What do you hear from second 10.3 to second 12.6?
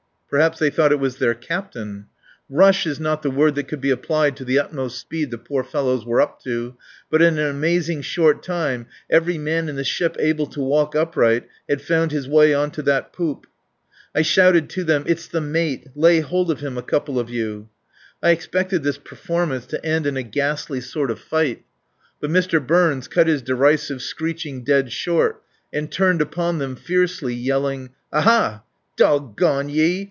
to walk upright had found his way